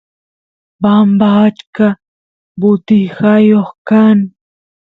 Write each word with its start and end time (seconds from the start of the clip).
bamba 0.81 1.27
achka 1.45 1.87
butijayoq 2.59 3.69
kan 3.87 4.17